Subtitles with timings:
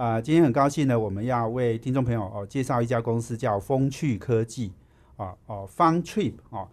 [0.00, 4.72] 啊，今天很高兴呢，我们要为听众朋友哦介绍一家公司，叫风趣科技
[5.18, 6.66] 啊哦，Fun Trip 哦，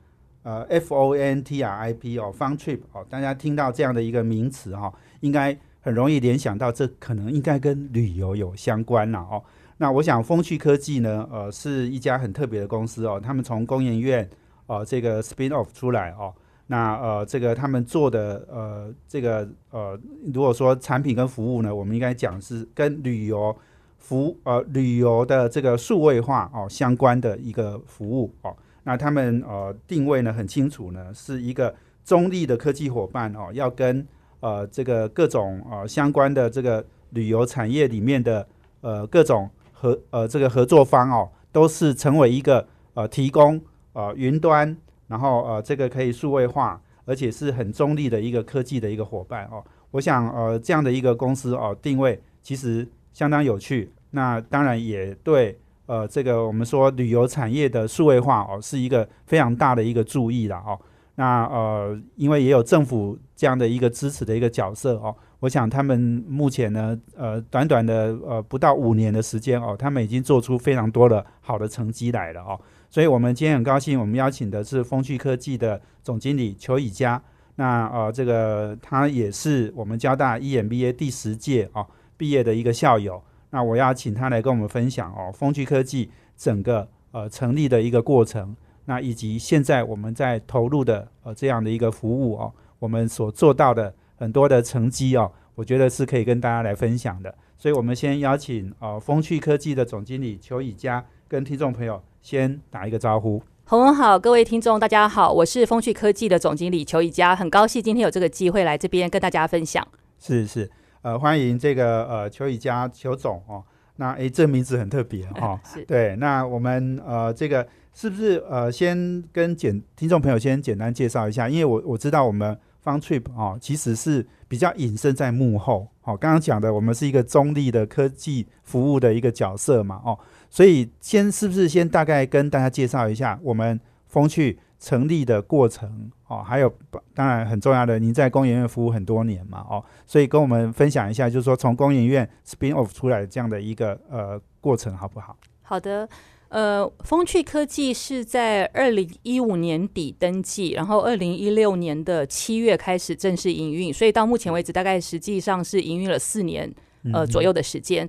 [0.43, 9.43] 呃，F O N T R I P 哦，Fun Trip 哦，大家听到这样的一个名词哈，应该很容易联想到这可能应该跟旅游有相关了哦。
[9.79, 14.29] 那我想风趣科技呢，呃，是一家很特别的公司哦，他们从工研院
[14.67, 16.33] 哦这个 spin off 出来哦。
[16.69, 19.97] 那呃，这个他们做的呃，这个呃，
[20.33, 23.55] 如果说产品跟服务呢，我们应该讲是跟旅游
[23.97, 28.53] 服呃旅游的这个数位化哦相关的一个服务哦。
[28.83, 34.05] 那他们呃定位呢很清楚呢，是一个中立的科技伙伴哦，要跟
[34.41, 38.45] 呃这个各种呃相关的这个旅游产业里面的
[38.81, 43.61] 呃各种合呃这个合作方哦，都是成为一个呃提供
[43.93, 44.75] 呃云端。
[45.07, 49.63] 然后呃，这个可以数位化，而且是很中立的一个科技的一个伙伴哦。
[49.91, 53.91] 我想呃，这样的一个公司哦，定位其实相当有趣。
[54.11, 60.77] 那当然也对呃，这个我们说旅游产业的数位化哦，是一个非常大的一个注意了哦。
[61.15, 72.59] 那呃，因为也有政府这样的一个支持的一个角色哦，我想他们目前呢，呃，短短的呃不到五年的时间哦，他们已经做出非常多的好的成绩来了哦。
[72.89, 77.21] 所以，我们今天很高兴，我们邀请的是风趣科技的总经理邱以佳。
[77.55, 81.85] 那呃，这个他也是我们交大 EMBA 第十届哦
[82.15, 83.21] 毕业的一个校友。
[83.49, 97.33] 那我要请他来跟我们分享哦，风趣科技整个呃成立的一个过程，那以及现在我们在投入的呃这样的一个服务哦，我们所做到的很多的成绩哦，我觉得是可以跟大家来分享的。
[97.57, 102.01] 所以我们先邀请呃风趣科技的总经理邱以佳跟听众朋友。
[102.27, 109.87] 先打一个招呼，洪文好，各位听众大家好，我是风趣科技的总经理邱以佳，很高兴今天有这个机会来这边跟大家分享。
[110.19, 110.69] 是是，
[111.03, 113.63] 呃，欢迎这个呃邱以佳邱总哦，
[113.95, 122.59] 那诶，这名字很特别哈， 是对，那我们呃这个是不是呃先跟简听众朋友先简单介绍一下，因为我我知道我们。
[122.87, 125.87] 方 trip 哦，其实是比较隐身在幕后。
[126.03, 130.01] 哦，刚刚讲的，我们是一个中立的科技服务的一个角色嘛。
[130.05, 130.17] 哦，
[130.49, 133.77] 所以先是不是先大概跟大家介绍一下我们
[134.07, 136.09] 风趣成立的过程？
[136.27, 136.73] 哦，还有
[137.13, 139.65] 当然很重要的，您在工研院服务很多年嘛。
[139.69, 145.35] 哦，所以跟我们分享一下，就是说从工研院 spin off 出来这样的一个呃过程，好不好？
[145.61, 146.07] 好的。
[146.49, 156.73] 呃，风趣科技是在二零一五年底登记，然后二零一六年的七月开始正式营运，所以到目前为止，大概实际上是营运了四年
[157.13, 158.07] 呃左右的时间。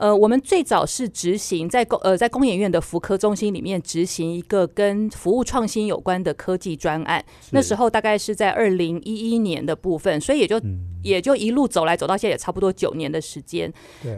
[0.00, 10.58] 呃，我们最早是执行在工呃在工研院的福科中心里面执行一个跟服务创新有关的科技专案，那时候大概是在二零一一年的部分，所以也就
[11.02, 13.70] 也就一路走来走到现在也差不多九年的时间。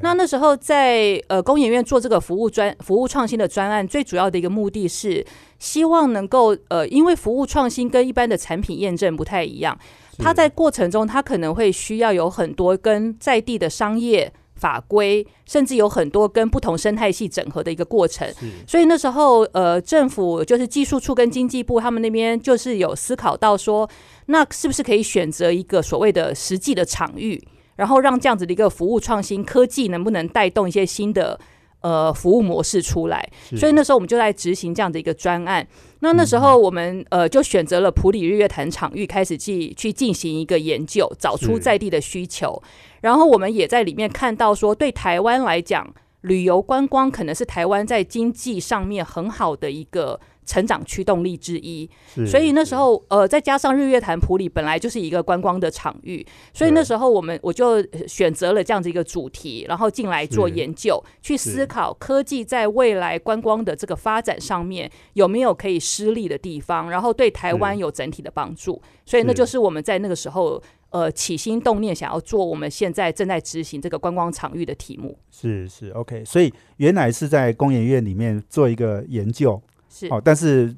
[0.02, 5.26] 那那时候在呃工研院做这个服务专服务创新的专案，最主要的一个目的是
[5.58, 9.76] 希望能够呃，因为服务创新跟一般的产品验证不太一样，
[10.18, 14.32] 它在过程中它可能会需要有很多跟在地的商业。
[14.62, 18.32] 法规甚至有很多跟不同生态系整合的一个过程，
[18.64, 23.90] 所以那时候呃，政府就是技术处跟经济部他们那边就是有思考到说，
[24.26, 27.42] 那是不是可以选择一个所谓的实际的场域，
[27.74, 31.40] 然后让这样子的一个服务创新科技能不能带动一些新的。
[31.82, 35.66] 呃，服务模式出来，所以那时候我们就在执行这样的一个专案。
[36.00, 42.62] 那那时候我们呃就选择了普里日月潭场域，开始去去进行一个研究，找出在地的需求。
[43.00, 45.92] 然后我们也在里面看到说，对台湾来讲，
[46.22, 50.20] 旅游观光可能是台湾在经济上面很好的一个。
[50.44, 51.88] 成长驱动力之一，
[52.26, 68.82] 所以那时候，呃，再加上日月潭普里本来就是一个观光的场域，所以那时候我们我就选择了这样子一个主题，然后进来做研究，去思考科技在未来观光的这个发展上面有没有可以施力的地方，然后对台湾有整体的帮助。
[69.06, 70.60] 所以那就是我们在那个时候，
[70.90, 75.16] 呃，起心动念想要做我们现在正在执行这个观光场域的题目。
[75.30, 76.24] 是是，OK。
[76.24, 79.60] 所以原来是在工研院里面做一个研究。
[79.92, 80.74] 是哦，但是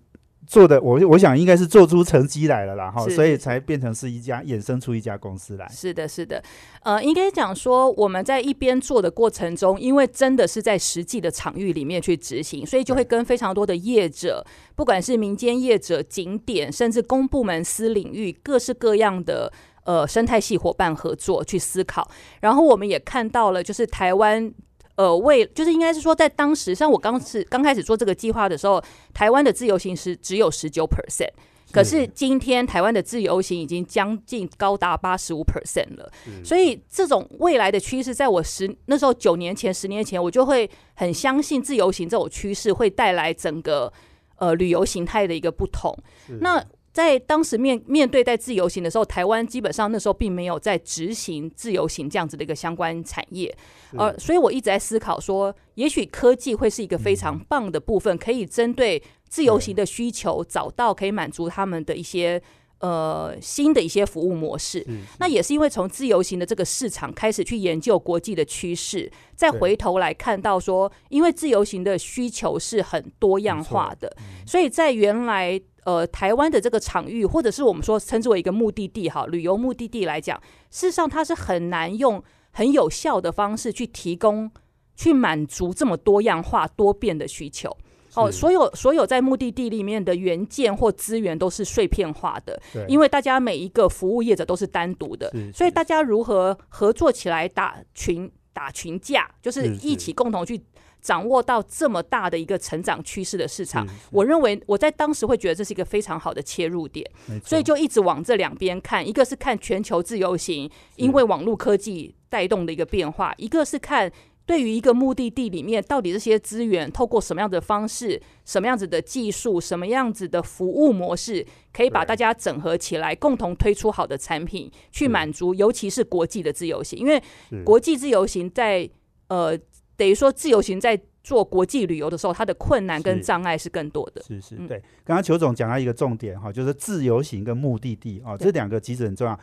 [0.46, 5.66] 做的，我我想应该是做出成绩来了啦，哈，是所以才变成是一家衍生出一家公司来。
[5.68, 6.42] 是的，是的，
[6.82, 14.44] 呃，应该讲说我们在一边做的过程中，因为真的是在实际的场域里面去执行，所以就会跟非常多的业者，
[14.74, 19.50] 不管是民间业者、景点，甚至公部门、私领域，各式各样的
[19.84, 22.10] 呃生态系伙伴合作去思考。
[22.40, 24.52] 然后我们也看到了，就是台湾。
[24.96, 28.82] 呃，为就是应该是说，在当时，像我刚是刚开始做这个计划的时候，
[29.12, 31.30] 台湾的自由行是只有十九 percent，
[31.72, 36.10] 可是今天台湾的自由行已经将近高达八十五 percent 了，
[36.44, 43.92] 所以这种未来的趋势，在我十那时候九年前、十年前，我就会很相信自由行这种趋势会带来整个
[44.36, 45.92] 呃旅游形态的一个不同。
[46.40, 46.64] 那
[46.94, 53.52] 在当时面面对在自由行的时候，台湾基本上那时候并没有在执行自由行这样子的一个相关产业，
[53.98, 62.40] 呃，所以我一直在思考说，也许科技会是一个非常棒的部分，可以针对自由行的需求，找到可以满足他们的一些
[62.78, 64.86] 呃新的一些服务模式。
[65.18, 75.60] 那也是因为从自由行的这个市场开始去研究国际的趋势，再回头来看到说，因为自由行的需求是很多样化的，所以在原来。
[75.84, 80.40] 呃，台湾的这个场域，或者是我们说称之为一个目的地，哈，旅游目的地来讲，
[80.70, 82.22] 事实上它是很难用
[82.52, 84.50] 很有效的方式去提供、
[84.96, 87.76] 去满足这么多样化、多变的需求。
[88.14, 100.62] 哦，所有所有在目的地里面的元件或资源都是碎片化的，因为大家每一个服务业者都是单独的，所以大家如何合作起来打群打群架，就是一起共同去。
[101.04, 107.08] 掌握到这么大的一个成长趋势的市场，我认为我在当时会觉得这是一个非常好的切入点，
[107.44, 114.10] 所以就一直往这两边看，一个是看全球自由行，因为网络科技带动的一个变化，一个是看
[114.46, 127.22] 对于一个目的地里面到底这些资源透过什么样的方式、什么样子的技术、什么样子的服务模式，可以把大家整合起来，共同推出好的产品，去满足尤其是国际的自由行，因为
[127.62, 128.88] 国际自由行在
[129.28, 129.58] 呃。
[129.96, 134.22] 等于说，自由行在做国际旅游的时候，它的困难跟障碍是更多的。
[134.22, 134.78] 是是，对。
[135.04, 139.38] 刚刚裘总讲到一个重点哈，就是自由行跟目的地啊，这两个其实很重要。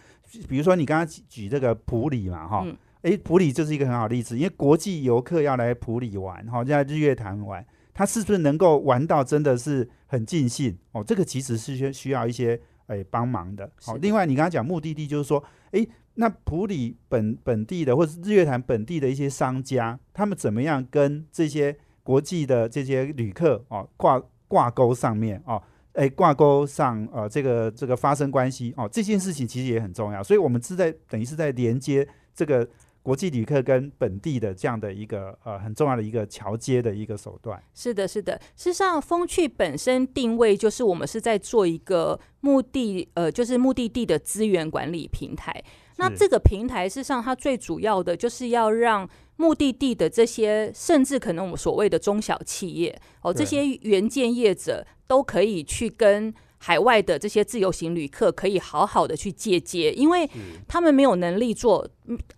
[0.47, 2.65] 比如说你刚刚举这个普里嘛哈，
[3.01, 11.03] 哎，普里就是一个很好的例子，因为国际游客要来普里玩哈，在日月潭玩，他是不是能够玩到真的是很尽兴哦？
[11.03, 13.71] 这个其实是需需要一些哎帮忙的。
[13.81, 15.87] 好，另外你刚刚讲目的地，就是说，哎。
[16.15, 25.61] 那普里本本地的，或是日月潭本地的一些商家，他们怎么样跟这些国际的这些旅客哦挂挂钩上面哦，
[25.93, 32.67] 哎挂钩上呃这个这个发生关系哦，这件事情其实也很重要，所以我们是在等于是在连接这个
[33.01, 37.59] 国际旅客跟本地的这样的一个呃很重要的一个桥接的一个手段。
[37.73, 45.63] 是的，是的，事实上风趣本身定位就是我们是在做一个目的呃就是目的地的资源管理平台。
[46.01, 56.33] 那这个平台事实上，它最主要的就是要让目的地的这些，甚至可能我们所谓的中小企业哦，这些原建业者都可以去跟。
[56.63, 60.29] 海外的这些自由行旅客可以好好的去借接，因为
[60.67, 61.89] 他们没有能力做，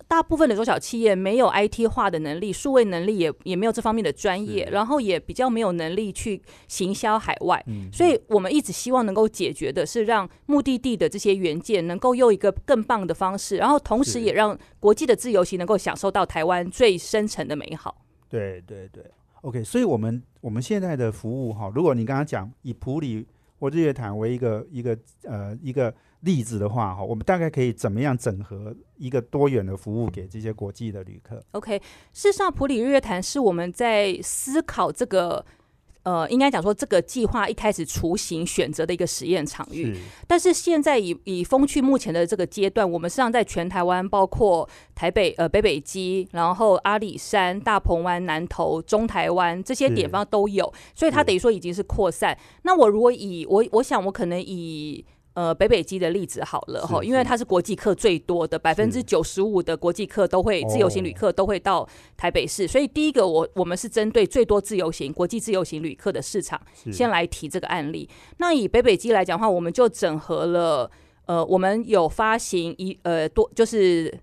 [0.08, 7.62] 大部分的中小企业没有 IT 化的能力，数位能力也也没有这方面的专业，然后也比较没有能力去行销海外，
[7.92, 17.94] 所以我们一直希望能够解决的是让目的地的这些原件能够用一个更棒的方式，然后同时也让国际的自由行能够享受到台湾最深层的美好。
[18.30, 19.04] 对对对
[19.42, 23.26] ，OK，所以我们我们现在的服务哈，如果你刚刚讲以普里。
[23.64, 31.78] 或日月潭为一个一个呃一个例子的话，哈，我们大概可以怎么样整合一个多元的服务给这些国际的旅客？OK，
[32.12, 35.42] 事实上，普里日月潭是我们在思考这个。
[36.04, 39.96] 呃，应该讲说这个计划一开始雏形选择的一个实验场域，
[40.28, 52.38] 但是现在以以风趣目前的这个阶段，我们实际上在全台湾，包括台北、呃北北基，然后阿里山、大鹏湾、南投、中台湾这些点方都有，所以它等于说已经是扩散。
[52.62, 55.04] 那我如果以我我想我可能以。
[55.34, 66.60] 呃，北北基的例子好了哈，因为它是国际客最多的，百分之九十五的国际客都会自由行旅客都会到台北市，所以第一个我我们是针对最多自由行国际自由行旅客的市场，
[66.92, 68.08] 先来提这个案例。
[68.38, 70.90] 那以北北基来讲的话，我们就整合了，
[71.26, 74.20] 呃，我们有发行一呃多就是。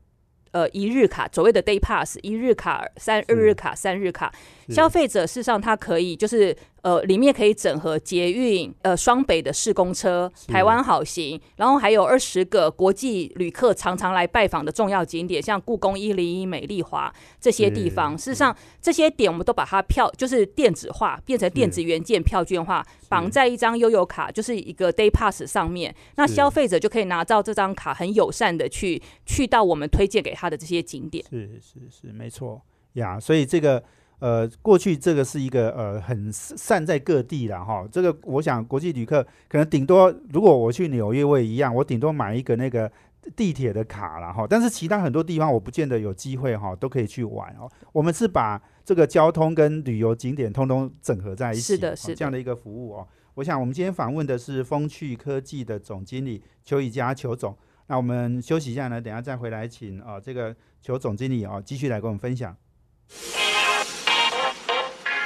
[0.54, 4.30] 呃，一日卡所谓的 Day Pass，一日卡、三日日卡、三日卡，
[4.68, 18.18] 消费者事实上他可以就是呃，里面可以整合捷运、呃双北的市公车、台湾好行，然后还有二十个国际旅客常常来拜访的重要景点，像故宫一零一、美丽华这些地方。
[18.18, 25.96] 事实上，这些点我们都把它票就是电子化，变成电子元件票券化，绑在一张悠游卡，就是一个 Day Pass 上面。
[26.16, 31.24] 那消费者就可以拿到这张卡，很友善的去去到我们推荐给他的这些景点。
[31.30, 32.60] 是是是，没错
[32.94, 33.20] 呀。
[33.20, 33.84] 所以这个。
[34.22, 37.88] 呃，过去这个是一个呃很散在各地了哈。
[37.92, 42.90] 这个我想国际旅客可能顶多，如果我去纽约我也一样，我顶多买一个那个
[43.36, 44.46] 地铁的卡了哈。
[44.48, 47.68] 但是其他很多地方我不见得有机会哈，都可以去玩哦。
[47.92, 53.08] 我们是把这个交通跟旅游景点通通整合在一起，是的，是这样的一个服务哦。
[53.34, 57.58] 我想我们今天访问的是风趣科技的总经理邱以佳邱总。
[57.88, 62.56] 那我们休息一下呢，等下再回来请啊这个邱总经理啊继续来跟我们分享。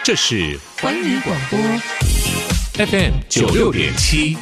[0.05, 1.57] 这是环宇广播
[2.85, 4.35] FM 九六点七，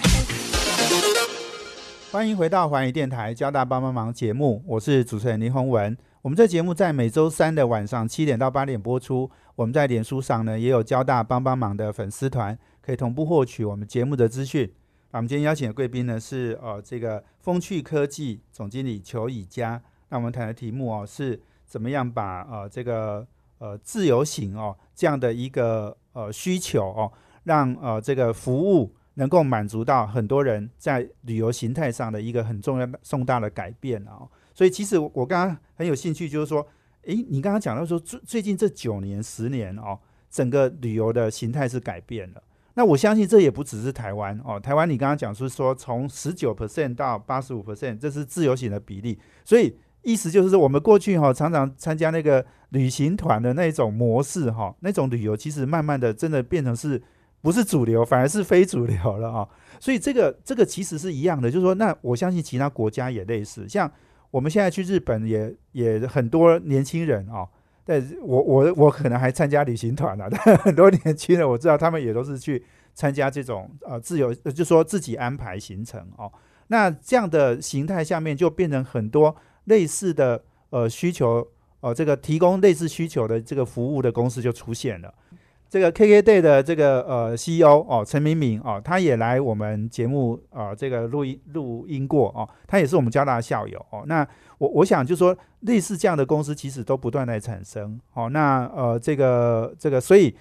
[2.12, 5.98] 欢迎回到环宇电台交大帮帮忙节目，我是主持人林宏文。
[6.22, 9.32] 我们这节目在每周三的晚上七点到八点播出。
[9.56, 14.70] 我们在脸书上呢也有交大帮帮忙的粉丝团，可以同步获取我们节目的资讯。
[15.12, 19.82] 那我们今天邀请的贵宾呢是呃这个风趣科技总经理裘以佳。
[20.10, 23.26] 那我们谈的题目哦是怎么样把呃这个。
[23.64, 27.10] 呃，自由行哦，这样的一个呃需求哦，
[27.46, 34.28] 让呃这个服务能够满足到很多人在旅游形态上的一个很重要的重大的改变哦。
[34.54, 36.68] 所以其实我刚刚很有兴趣，就是说，
[37.04, 39.98] 诶，你刚刚讲到说最最近这九年十年哦，
[40.30, 42.44] 整个旅游的形态是改变了。
[42.74, 49.78] 那我相信这也不只是台湾哦，台湾你刚刚讲是说从十九 percent 到八十五 percent，这是自由行的比例，所以。
[50.06, 57.02] 意思就是说，我们过去哈常常参加那个旅行团的那种模式哈，那种旅游其实慢慢的真的变成是
[57.42, 59.48] 不是主流，反而是非主流了啊。
[59.80, 63.90] 所以这个这个其实是一样的，就是说，那我相信其他国家也类似，像
[64.32, 67.48] 我们现在去日本也也很多年轻人啊，
[67.86, 72.64] 但我我我可能还参加旅行团了，但很多年轻人我知道他们也都是去
[72.94, 76.32] 参加这种呃自由，就说自己安排行程哦。
[76.68, 79.36] 那这样的形态下面就变成很多。
[79.66, 81.48] 类似的呃需求，
[81.84, 85.14] 呃，这个提供类似需求的这个服务的公司就出现了。
[85.70, 94.04] 这个 KKday 的这个呃 CEO 哦，陈明明哦，他也来我们节目啊，这个录音录音过哦，他也是我们交大的校友哦。
[94.06, 94.26] 那
[94.60, 98.30] 我我想就说，类似这样的公司其实都不断在产生哦。
[98.30, 100.34] 那呃，这个这个，所以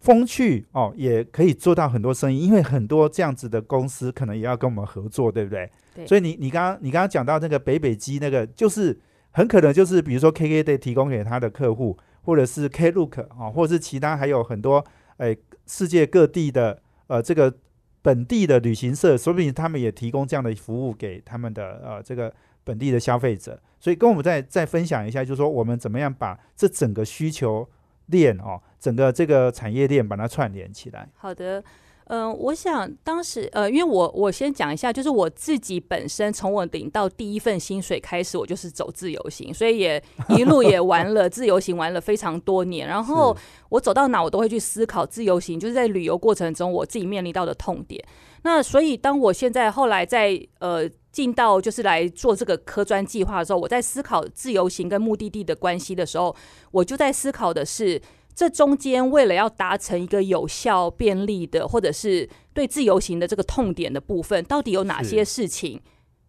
[0.00, 5.68] 风趣哦也可以做到很多生意，因为很多这样子的公司可能也要跟我们合作，对不对？
[6.06, 8.96] 所以你你刚刚你刚刚讲到那个北北基那个，就是
[9.36, 14.82] 很可能就是比如说 KKday 提供给他的客户，或者是 Klook 啊，或者是其他还有很多
[15.18, 17.54] 诶世界各地的呃这个
[18.00, 22.32] 本地的旅行社，说不定他们也提供这样的服务给他们的呃这个
[22.64, 23.60] 本地的消费者。
[23.78, 27.68] 所以跟我们再再分享一下，就是说我们怎么样把这整个需求
[28.06, 31.06] 链哦，整个这个产业链把它串联起来。
[31.14, 31.62] 好的。
[32.08, 42.86] 嗯，我想当时呃，因为我我先讲一下，就是我自己本身从我领到第一份薪水开始，我就是走自由行，所以也 一路也玩了自由行，玩了非常多年。
[42.86, 43.36] 然后
[43.70, 48.00] 我走到哪，我都会去思考自由行，就是在旅游过程中我自己面临到的痛点。
[48.42, 56.36] 那所以当我现在后来在呃进到就是来做这个科专计划的时候，我在思考自由行跟目的地的关系的时候，
[56.70, 58.00] 我就在思考的是。
[58.36, 65.80] 这中间为了要达成一个有效、便利的，或者是对自由行的这个痛点的部分，到底有哪些事情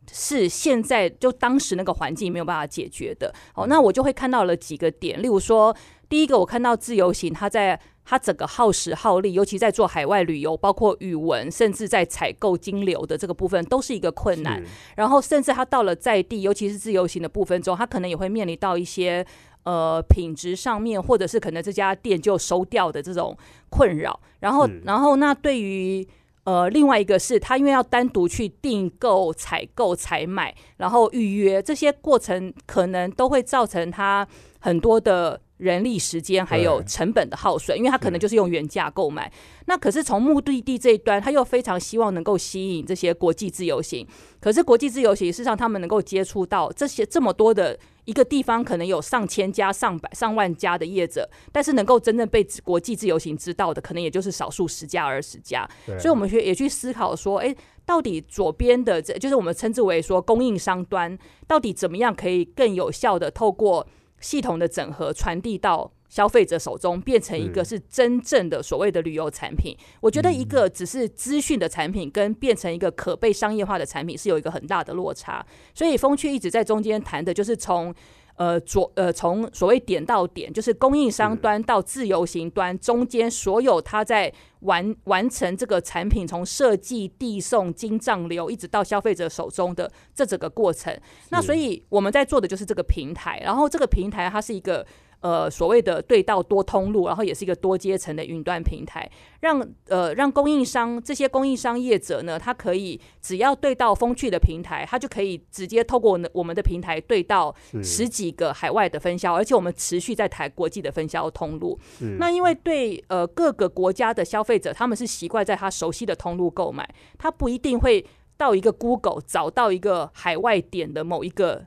[0.10, 3.36] 是现在就当时那个环境没有办法解决的？
[3.56, 5.76] 哦，那我就会看到了几个点，例如说，
[6.08, 14.64] 第一个我看到自由行，它在它整个耗时耗力，尤其在做海外旅游，包括语文，甚至在采购金流的这个部分，都是一个困难。
[14.96, 19.28] 然后，甚至它到了在地，尤其是自由行的部分中，它可能也会面临到一些。
[19.68, 23.38] 呃，品质上面，或者是可能这家店就收掉的这种
[23.70, 26.08] 困扰，然后，然后那对于
[26.46, 34.26] 呃，另外一个是他因为要单独去订购、采购、采买，然后预约这些过程，可能都会造成他
[34.62, 35.42] 很多的。
[35.58, 39.32] 人力、时间还有成本的耗损，因为他可能就是用原价购买。
[39.66, 44.08] 那可是从目的地这一端，他又非常希望能够吸引这些国际自由行。
[44.40, 55.68] 可是国际自由行，事实上他们能够接触到这些这么多的一个地方，可能有上千家、上百、上万家的业者，但是能够真正被国际自由行知道的，可能也就是少数十家、二十家。
[56.00, 57.54] 所以，我们去也去思考说，哎，
[57.86, 63.86] 到底左边的这就是我们称之为说供应商端，到底怎么样可以更有效的透过。
[64.20, 69.76] 系统的整合传递到消费者手中，变成一个是是真正的所谓的旅游产品。
[70.00, 75.46] 我觉得一个只是资讯的产品，跟变成一个可被商业化的产品是有一个很大的落差。
[75.74, 77.94] 所以风趣一直在中间谈的就是从。
[78.38, 90.96] 呃，左呃，从所谓点到点，就是供应商端到自由行端中间，所有他在完完成这个产品从设计、递送、经账流，一直到消费者手中的这整个过程。
[91.30, 94.86] 那所以我们在做的就是这个平台，然后这个平台它是一个
[95.20, 99.10] 呃所谓的对道多通路，然后也是一个多阶层的云端平台，
[99.42, 111.78] 让呃让供应商这些供应商业者呢，他可以只要对到风趣的平台，他就可以直接透过我们的平台对到十几个海外的分销，而且我们持续在台国际的分销通路。
[112.20, 118.06] 那因为对呃各个国家的消费者，他们是习惯在他熟悉的通路购买，他不一定会
[118.38, 121.66] 到一个 Google 找到一个海外点的某一个。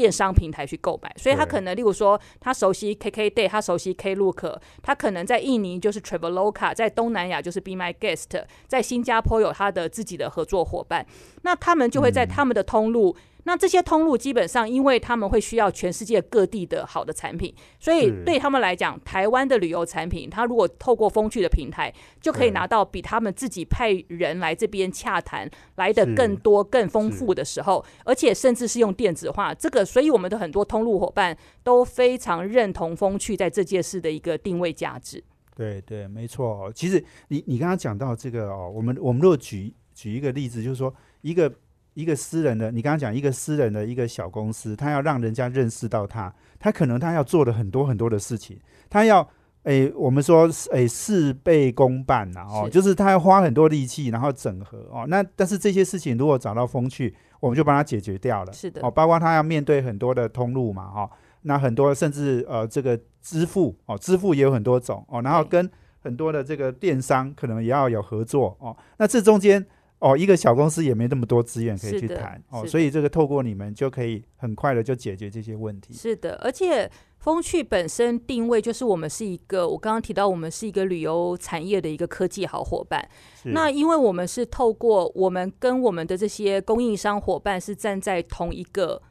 [0.00, 11.06] 电商平台去购买，所以他可能，例如说，他熟悉 KKday，他熟悉 Klook，他可能在印尼就是 Traveloka，在东南亚就是 Be My Guest，在新加坡有他的自己的合作伙伴，
[11.42, 35.22] 那他们就会在他们的通路那这些通路基本上，因为他们会需要全世界各地的好的产品，所以对他们来讲，台湾的旅游产品，他如果透过风趣的平台，就可以拿到比他们自己派人来这边洽谈来的更多、更丰富的时候，而且甚至是用电子化，这个，所以我们的很多通路伙伴都非常认同风趣在这件事的一个定位价值。
[35.56, 36.72] 对对，没错哦。
[36.74, 41.52] 其实你你刚刚讲到这个哦，我们我们如果举举一个例子，就是说一个
[41.94, 49.28] 一个私人的，你刚刚讲一个私人的一个小公司，他要让人家认识到他，他可能他要做的很多很多的事情，他要
[49.64, 55.04] 诶，我们说诶事倍功半呐、哦，就是他要花很多力气，然后整合哦。
[55.08, 58.52] 那但是这些事情如果找到风趣，我们就帮他解决掉了。
[58.52, 61.10] 是的哦，包括他要面对很多的通路嘛，哦，
[61.42, 65.70] 那很多甚至呃这个支付哦，支付也有很多种哦，然后跟
[66.02, 69.66] 很多的这个电商可能也要有合作哦，那这中间
[70.00, 75.94] 哦一个小公司也没那么多资源可以去谈哦，所以这个透过你们就可以很快的就解决这些问题。
[75.94, 83.06] 是的，而且风趣本身定位就是我们是一个，我刚刚提到我们是一个旅游产业的一个科技好伙伴。
[83.44, 89.02] 那因为我们是透过我们跟我们的这些供应商伙伴是站在同一个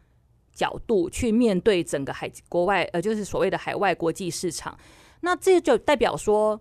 [0.51, 4.75] 角度去面对整个海国外呃，就是所谓的海外国际市场。
[5.21, 6.59] 那这就代表说，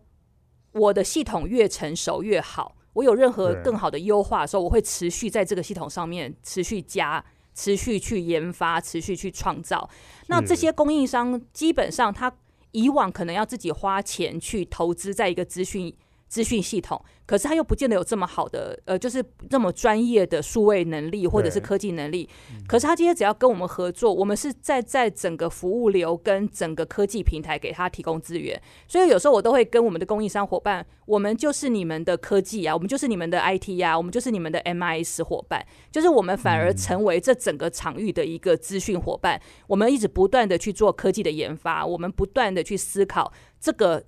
[0.73, 2.76] 我的系统越成熟越好。
[2.99, 9.89] 我有任何更好的优化的时候，我会持续在这个系统上面持续加、持续去研发、持续去创造。
[10.26, 12.32] 那这些供应商基本上，他
[12.73, 15.95] 以往可能要自己花钱去投资在一个资讯
[16.28, 22.28] 资讯系统，可是他又不见得有这么好的呃，就是这么专业的数位能力或者是科技能力。
[22.67, 28.60] 可是他今天只要跟我们合作，我们是在在整个服务流跟整个科技平台给他提供资源。
[28.86, 39.41] 所以有时候我都会跟我们的供应商伙伴，我们就是你们的科技啊，我们就是你们的 IT 啊，我们就是你们的 MIS 伙伴，就是我们反而成为这整个场域的一个资讯伙伴。
[39.67, 44.04] 我们一直不断的去做科技的研发，我们不断的去思考这个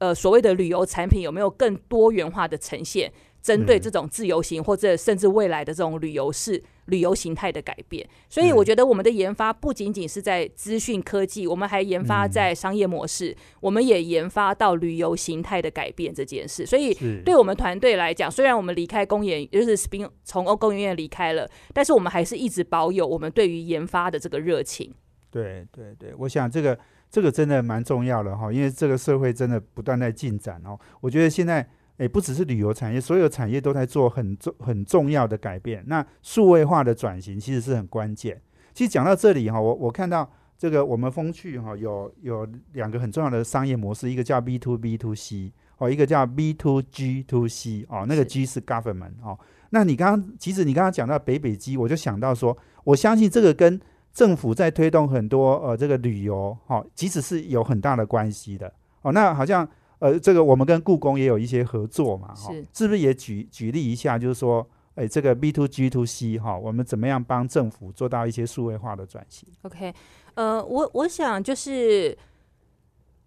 [0.00, 8.06] 呃所谓的旅游产品有没有更多元化的呈现，针对嗯这种自由行或者甚至未来的这种旅游式旅游形态的改变。
[8.28, 16.66] 所以我觉得我们的研发不仅仅是在资讯科技，我们还研发嗯在商业模式，我们也研发到旅游形态的改变这件事。
[16.66, 24.92] 所以对我们团队来讲，虽然我们离开公研，就是 Spin 从欧公研院离开了，但是我们还是一直保有我们对于研发的这个热情。
[25.30, 26.76] 对对对，我想这个
[27.10, 30.78] 这个真的蛮重要的哈，因为这个社会真的不断在进展哦。
[31.00, 35.84] 我觉得现在诶，不只是旅游产业，所有产业都在做很重很重要的改变。
[35.86, 38.40] 那数位化的转型其实是很关键。
[38.72, 49.14] 其实讲到这里哈，我我看到这个我们风趣哈有有两个很重要的商业模式，一个叫 B to B to C 哦，一个叫 B to G to C 哦，那个 G 是 government
[49.22, 49.38] 哦。
[49.70, 53.78] 那你刚刚其实你刚刚讲到北北基，我就想到说，我相信这个跟
[54.20, 59.10] 政府在推动很多呃这个旅游，哈、其实是有很大的关系的哦。
[59.12, 59.66] 那好像
[59.98, 69.94] 呃这个我们跟故宫也有一些合作嘛，哈、是是不是也举举例一下，就是说，哎，这个 B to G to C 哈、我们怎么样帮政府做到一些数位化的转型？OK，
[70.34, 72.14] 呃，我我想就是，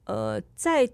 [0.05, 0.87] 呃，在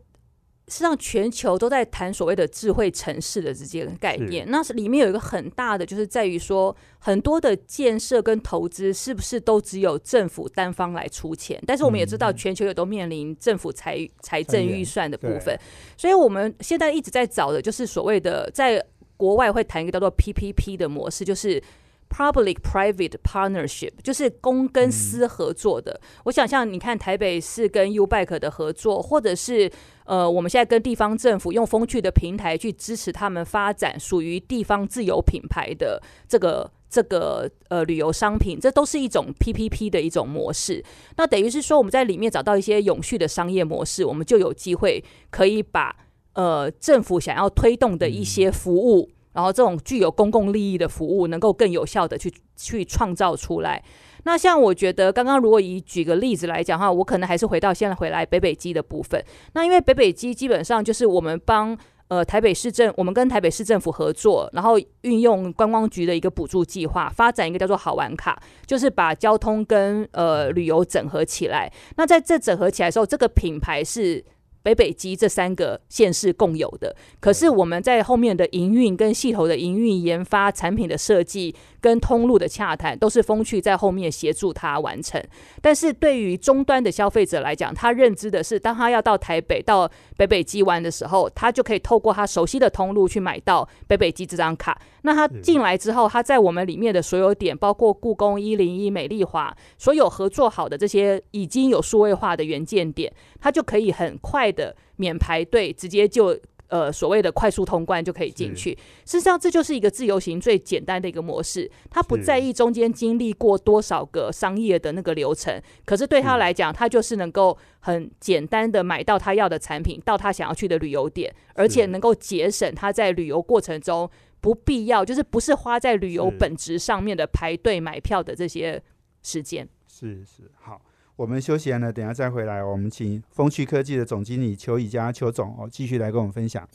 [0.69, 11.61] 实际上全球都在谈所谓的智慧城市的这些概念，那是里面有一个很大的，就是在于说很多的建设跟投资是不是都只有政府单方来出钱？
[11.65, 15.59] 但是我们也知道，嗯全球也都面临政府财财政预算的部分，
[15.97, 18.81] 所以我们现在一直在找的就是所谓的在
[19.17, 21.61] 国外会谈一个叫做 PPP 的模式，就是
[22.09, 25.99] public-private partnership，就是公跟私合作的。
[26.25, 29.71] 我想象你看台北市跟 U Bike 的合作，或者是
[30.05, 40.83] 呃，我们现在跟地方政府用风趣的平台去支持他们发展属于地方自有品牌的这个这个呃旅游商品，这都是一种 PPP 的一种模式。
[41.15, 45.95] 那等于是说，我们在里面找到一些永续的商业模式，我们就有机会可以把
[46.33, 49.11] 呃政府想要推动的一些服务。
[49.39, 53.81] 然后这种具有公共利益的服务，能够更有效的去去创造出来。
[54.25, 59.23] 那像我觉得，刚刚如果以举个例子来讲的话，我可能还是回到现在回来北北基的部分。
[59.53, 61.77] 那因为北北基基本上就是我们帮
[62.09, 71.71] 呃台北市政，我们跟台北市政府合作，然后运用观光局的一个补助计划，发展一个叫做好玩卡，就是把交通跟呃旅游整合起来。
[71.95, 74.21] 那在这整合起来的时候，这个品牌是。
[74.61, 81.55] 北北基这三个县市共有的，可是我们在后面的营运、跟系统的营运、研发、产品的设计。
[81.81, 85.23] 跟通路的洽谈都是风趣在后面协助他完成，
[85.61, 94.77] 但是对于终端的消费者来讲，他认知的是，当他要到台北到北北基玩的时候，他就可以透过他熟悉的通路去买到北北基这张卡。
[95.03, 104.17] 那他进来之后，他在我们里面的所有点，包括故宫一零一、美丽华，所有合作好的这些已经有数位化的原件点，他就可以很
[104.49, 106.39] 快的免排队，直接就。
[106.71, 108.77] 呃，所谓的快速通关就可以进去。
[109.03, 111.67] 事实上，这就是一个自由行最简单的一个模式。
[111.89, 124.07] 他不在意中间经历过多少个商业的那个流程，可是对他来讲，他就是能够很简单的买到他要的产品，到他想要去的旅游点，而且能够节省他在旅游过程中
[124.39, 128.79] 不必要，就是不是花在旅游本质上面的排队买票的这些
[129.23, 129.67] 时间。
[129.87, 130.79] 是是好。
[131.19, 132.63] 我们休息完了，等下再回来。
[132.63, 136.65] 我们请风趣科技的总经理邱以佳邱总哦，继续来跟我们分享。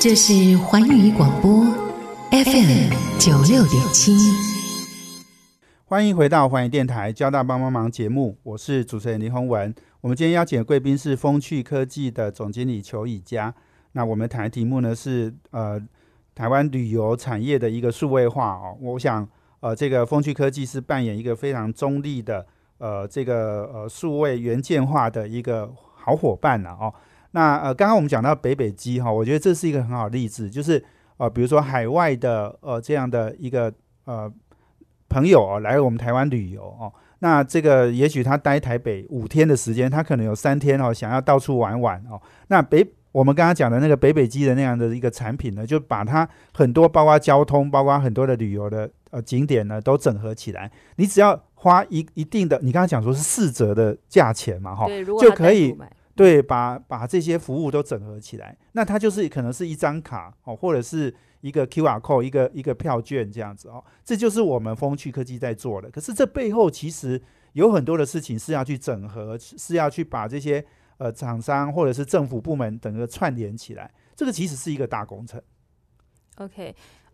[0.00, 1.64] 这是环宇广播
[2.32, 4.16] FM 九六点七，
[5.84, 9.72] 欢迎回到环宇电台交大帮帮忙节目，我是主持人林宏文。
[10.00, 13.54] 我们今天邀请的贵宾是风趣科技的总经理邱以佳。
[13.92, 15.80] 那我们谈的题目呢是呃
[16.34, 19.28] 台湾旅游产业的一个数位化哦，我想。
[19.62, 22.44] 呃，这个风趣科技是扮演一个非常中立的，
[22.78, 26.92] 呃，这个呃数位元件化的一个好伙伴了哦。
[27.30, 30.84] 那呃，刚刚我们讲到北北机哈，我觉得这是一个很好的例子，就是
[31.16, 33.72] 呃，比如说海外的呃这样的一个
[34.04, 34.28] 呃
[35.08, 42.84] 朋友哦来我们台湾旅游哦，那这个也许他待台北五天的时间，他可能有三天哦想要到处玩玩哦，那北。
[43.12, 50.68] 我们刚刚讲的那个北北机的那样的一个产品呢，就把它很多包括交通，包括很多的旅游的呃景点呢，都整合起来。
[50.96, 54.88] 你只要花一一定的，你刚才讲说是四折的价钱嘛，哈，
[55.20, 55.72] 就可以
[56.16, 58.58] 对把把这些服务都整合起来。
[58.72, 63.84] 那它就是可能是一张卡哦，或者是一个 Q R code，一个一个票券这样子哦。
[64.04, 65.88] 这就是我们风趣科技在做的。
[65.90, 67.22] 可是这背后其实
[67.52, 70.64] 有很多的事情是要去整合，是要去把这些。
[70.98, 75.42] 呃，厂商或者是政府部门整个串联起来，这个其实是一个大工程。
[76.36, 76.72] OK，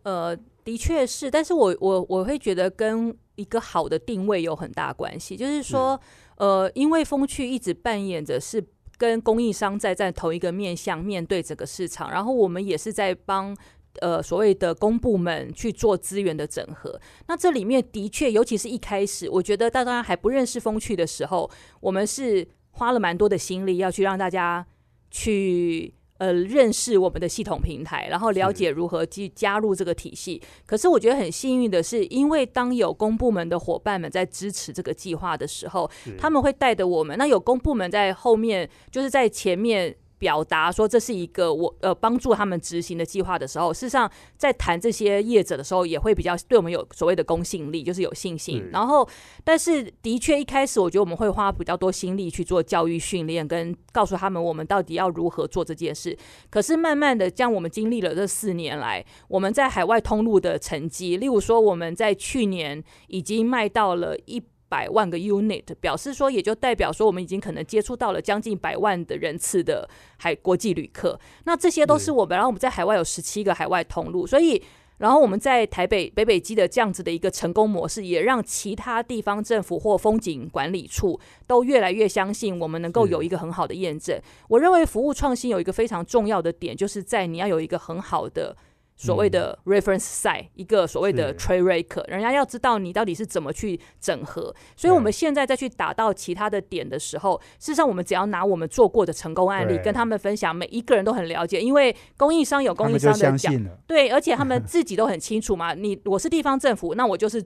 [0.08, 6.00] 呃，的确是，但是我我我会觉得跟一个好的定位有很大关系，就是说，
[6.36, 8.64] 呃，因为风趣一直扮演着是
[8.96, 13.54] 跟供应商在在同一个面向面对整个市场，然后我们也是在帮
[14.00, 16.98] 呃所谓的公部门去做资源的整合。
[17.26, 22.48] 那这里面的确，尤其是一开始，我觉得大家还不认识风趣的时候，我们是。
[22.70, 24.64] 花了蛮多的心力要去让大家
[25.10, 30.40] 去呃认识我们的系统平台，然后了解如何去加入这个体系。
[30.66, 37.16] 可是我觉得很幸运的是，因为当有公部门的伙伴们在支持这个计划的时候，他们会带着我们。
[37.16, 39.96] 那有公部门在后面，就是在前面。
[40.18, 48.68] 表达说这是一个我呃帮助他们执行的计划的时候，事实上在谈这些业者的时候，也会比较对我们有所谓的公信力，就是有信心。
[48.72, 49.08] 然后，
[49.44, 56.16] 但是的确一开始，我觉得我们会花比较多心力去做教育训练，跟告诉他们我们到底要如何做这件事。
[56.50, 64.42] 可是慢慢的，将我们经历了这四年来，我们在海外通路的成绩，例如说我们在去年已经卖到了一。
[64.68, 71.18] 百万个 unit，表示说，也就代表说，我们已经可能接触到了将近百万的人次的海国际旅客。
[71.44, 74.62] 那这些都是我们，然后我们在海外有十七个海外通路，所以，
[74.98, 84.20] 然后我们在台北北北基的这样子的一个成功模式，也让其他地方政府或风景管理处都越来越相信我们能够有一个很好的验证。
[84.48, 88.56] 我认为服务创新有一个非常重要的点，就是在你要有一个很好的。
[88.98, 94.52] 所谓的 reference site，、一个所谓的嗯是 trade rake，人家要知道你到底是怎么去整合。
[94.76, 103.54] 所以，我们现在再去打到其他的点的时候，事实上我们只要拿我们做过的成功案例跟他们分享，每一个人都很了解，因为供应商有供应商的讲。
[103.86, 105.74] 对，而且他们 自己都很清楚嘛。
[105.74, 107.40] 你我是地方政府，那我就是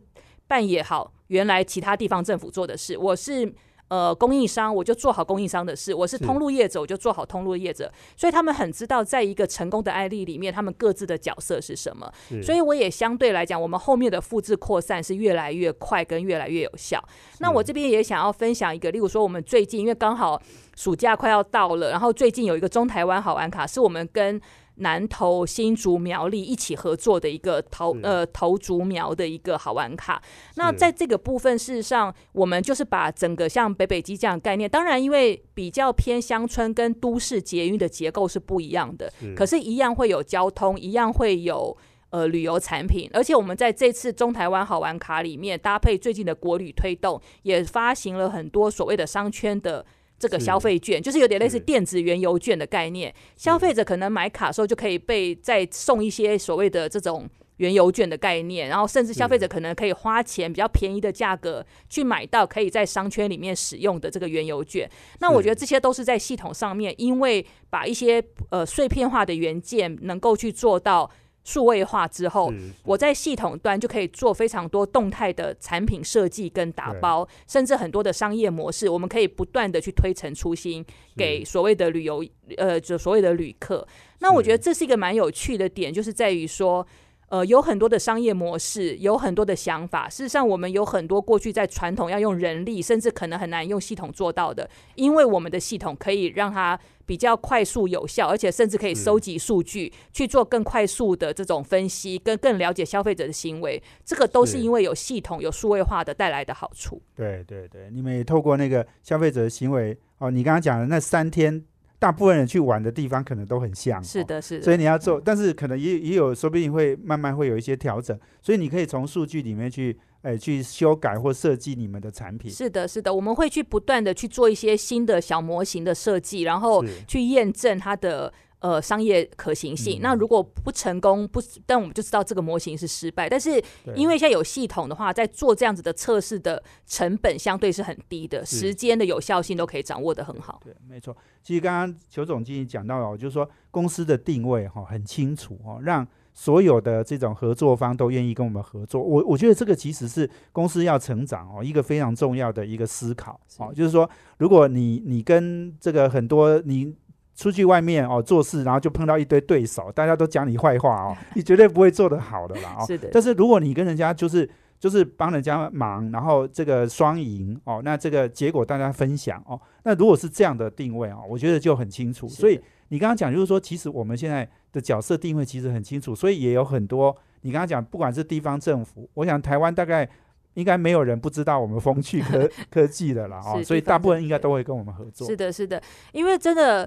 [0.49, 2.97] 办也好原来其他地方政府做的事。
[2.97, 3.53] 我是
[3.93, 7.93] 呃供应商，我就做好供应商的事；我是是通路业者，我就做好通路业者。
[8.17, 12.11] 所以他们很知道，在一个成功的案例里面，他们各自的角色是什么。
[12.43, 16.99] 所以我也相对来讲，我们后面的复制扩散是越来越快，跟越来越有效。
[17.41, 20.41] 那我这边也想要分享一个，例如说我们最近因为刚好
[20.75, 24.41] 暑假快要到了，然后最近有一个中台湾好玩卡，是我们跟
[24.77, 30.23] 南投、新竹、苗栗一起合作的一个投呃投竹苗的一个好玩卡。
[30.55, 41.77] 那在这个部分，事实上我们就是把整个像北北基这样的概念，当然因为比较偏乡村跟都市捷运的结构是不一样的，是可是，一样会有交通，一样会有
[42.11, 49.85] 呃旅游产品，而且我们在这次中台湾好玩卡里面搭配最近的国旅推动，也发行了很多所谓的商圈的。
[50.23, 64.89] 这个消费券就是有点类似电子原油券的概念，消费者可能买卡的时候就可以被再送一些所谓的这种原油券的概念，然后甚至消费者可能可以花钱比较便宜的价格去买到可以在商圈里面使用的这个原油券。
[65.19, 71.11] 那我觉得这些都是在系统上面，因为把一些呃碎片化的元件能够去做到
[71.45, 72.53] 数位化之后，
[72.85, 80.85] 我在系统端就可以做非常多动态的产品设计跟打包，甚至很多的商业模式，我们可以不断的去推陈出新，
[81.17, 82.25] 给所谓的旅游
[82.57, 83.87] 呃，就所谓的旅客。
[84.21, 86.87] 那我觉得这是一个蛮有趣的点，就是在于说。
[87.33, 90.07] 呃，有很多的商业模式，有很多的想法。
[90.07, 103.83] 事实上，我们有很多过去在传统要用人力，甚至可能很难用系统做到的，因为我们的系统可以让它比较快速有效，而且甚至可以收集数据，去做更快速的这种分析，跟更了解消费者的行为。
[104.05, 107.01] 这个都是是因为有系统、有数位化的带来的好处。
[107.17, 111.65] 对对对，你们也透过那个消费者的行为哦，你刚刚讲的那三天，
[112.03, 114.65] 大部分人去玩的地方可能都很像，哦是的，是的。
[114.65, 122.51] 所以你要做，但是可能也也有，说不定会慢慢会有一些调整，所以你可以从数据里面去，呃，去修改或设计你们的产品。
[122.51, 129.99] 是的，是的，我们会去不断的去做一些新的小模型的设计，然后去验证它的呃商业可行性。
[129.99, 133.29] 嗯那如果不成功，不，但我们就知道这个模型是失败。
[133.29, 133.63] 但是
[133.95, 140.61] 因为现在有系统的话，在做这样子的测试的成本相对是很低的，时间的有效性都可以掌握的很好。
[140.65, 141.15] 对，没错。
[141.43, 149.03] 其实刚刚裘总经理讲到了，就是说公司的定位哈、很清楚哦，让所有的这种合作方都愿意跟我们合作。
[149.03, 156.95] 我我觉得这个其实是公司要成长哦一个非常重要的一个思考哦，就是说如果你你跟这个很多你。
[157.35, 162.85] 出去外面哦做事，然后就碰到一堆对手，大家都讲你坏话哦， 你绝对不会做得好的啦哦。
[162.87, 172.29] 是的但是如果你跟人家就是就是帮人家忙，然后这个双赢哦，那这个结果大家分享哦，那如果是这样的定位哦，我觉得就很清楚。
[172.29, 180.09] 所以你刚刚讲就是说，其实我们现在的角色定位其实很清楚，所以也有很多你刚刚讲，不管是地方政府，我想台湾大概。
[180.55, 185.27] 应该没有人不知道我们风趣科 科技的啦哦，所以大部分应该都会跟我们合作。
[185.27, 186.87] 是的，是的，因为真的。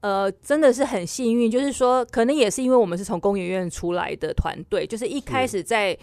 [0.00, 5.98] 呃，真的是很幸运，就是说，可能也是因为我们是从工研院出来的团队，就是一开始在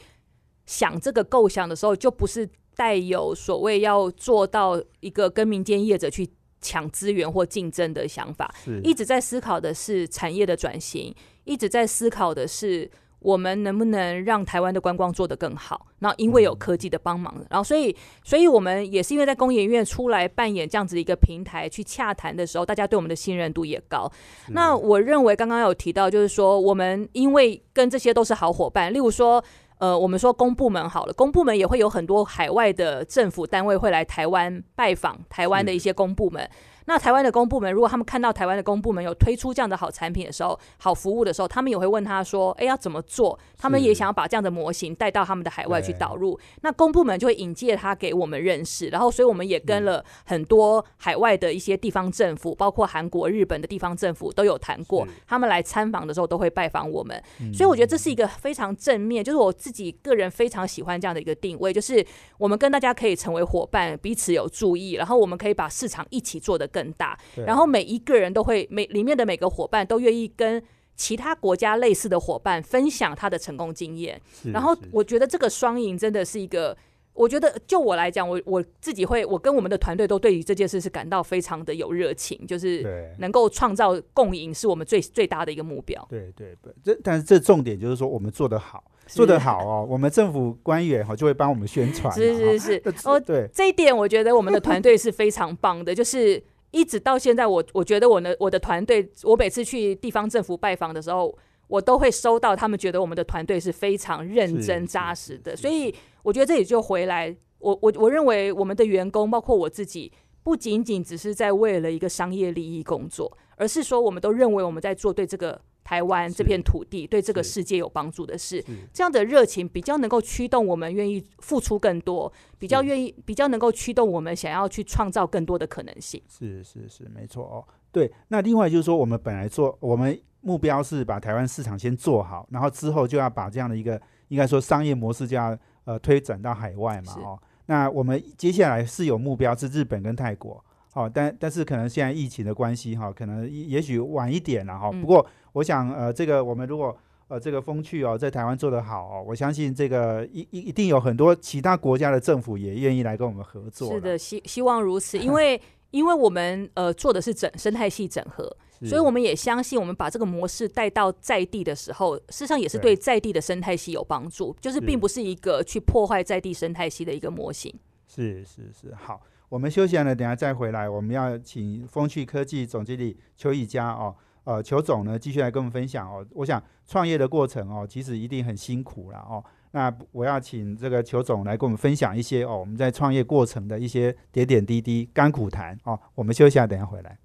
[0.65, 6.29] 想这个构想的时候，就不是带有所谓要做到一个跟民间业者去
[6.59, 8.53] 抢资源或竞争的想法，
[8.83, 12.89] 一直在思考的是产业的转型，一直在思考的是
[13.25, 15.87] 我们能不能让台湾的观光做得更好。
[15.99, 24.11] 然后因为有科技的帮忙，然后所以所以我们也是因为在工研院出来扮演这样子一个平台去洽谈的时候，大家对我们的信任度也高。
[24.49, 29.43] 那我认为刚刚有提到，就是说我们因为跟这些都是好伙伴，例如说。
[29.77, 36.49] 呃，我们说公部门好了，公部门也会有很多海外的政府单位会来台湾拜访台湾的一些公部门。
[36.85, 46.39] 那台湾的公部门，如果他们看到台湾的公部门有推出这样的好产品的时候、好服务的时候，他们也会问他说：“哎，要怎么做？”他们也想要把这样的模型带到他们的海外去导入。
[46.61, 55.07] 那公部门就会引介他给我们认识，然后所以我们也跟了很多海外的一些地方政府，包括韩国、日本的地方政府都有谈过。
[55.25, 57.21] 他们来参访的时候都会拜访我们，
[57.51, 62.05] 所以我觉得这是一个非常正面，就是我自己个人非常喜欢这样的一个定位，就是
[62.37, 70.61] 我们跟大家可以成为伙伴，彼此有注意，然后我们可以把市场一起做得更大，然后每一个人都会每里面的每个伙伴都愿意跟。
[70.97, 76.73] 其他国家类似的伙伴分享他的成功经验，是然后我觉得这个双赢真的是一个
[77.13, 83.13] 我觉得就我来讲，我我自己会，我跟我们的团队都对于这件事是感到非常的有热情，就是对。
[83.19, 86.05] 能够创造共赢是我们最最大的一个目标。
[86.09, 92.59] 对对对，这但是这重点就是说我们做得好，做得好哦，我们政府官员哈就会帮我们宣传嘛，是是。
[92.59, 93.49] 是哦对。
[93.53, 96.41] 这一点我觉得我们的团队是非常棒的，就是
[96.75, 101.33] 一直到现在我，我觉得我的我的团队，我每次去地方政府拜访的时候，
[101.67, 110.11] 我都会收到他们觉得我们的团队是非常认真扎实的，所以我觉得这也就回来，我我我认为我们的员工，包括我自己，
[110.43, 118.61] 不仅仅只是在为了一个商业利益工作，而是说我们都认为我们在做对这个台湾这片土地、对这个世界有帮助的事。
[118.61, 126.21] 是这样的热情比较能够驱动我们愿意付出更多，比较愿意比较能够驱动我们想要去创造更多的可能性。
[126.27, 127.63] 是是是，没错哦。
[127.91, 137.39] 对，那另外就是说，我们本来做，我们目标是把台湾市场先做好，然后之后就要把这样的一个应该说商业模式就要呃推展到海外嘛哦。
[137.67, 146.95] 那我们接下来是有目标是日本跟泰国，好、但但是可能现在疫情的关系哈、可能也也许晚一点了哈、嗯不过我想呃，这个我们如果
[147.29, 153.93] 呃这个风趣哦，在台湾做得好哦，我相信这个一一一定有很多其他国家的政府也愿意来跟我们合作。
[153.93, 155.59] 是，的，希希望如此，因为
[155.91, 167.73] 因为我们呃做的是整生态系整合，所以我们也相信，我们把这个模式带到在地的时候，事实上也是对对在地的生态系有帮助，就是是并不是一个去破坏在地生态系的一个模型。
[168.07, 174.13] 是是是，好，我们休息完了，等下再回来，我们要请风趣科技总经理邱以佳哦，
[174.45, 176.25] 呃，邱总呢继续来跟我们分享哦。
[176.31, 179.43] 我想创业的过程哦，其实一定很辛苦了哦。
[179.71, 185.99] 那我要请这个裘总来跟我们分享一些哦，我们在创业过程的一些点点滴滴、甘苦谈哦。
[186.13, 187.17] 我们休息一下，等一下回来。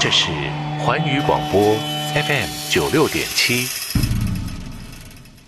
[0.00, 0.32] 这是
[0.84, 1.60] 环宇广播
[2.14, 3.66] FM 九六点七。